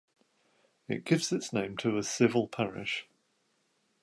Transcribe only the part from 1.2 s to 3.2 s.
its name to a civil parish.